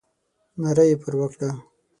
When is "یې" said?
0.89-0.95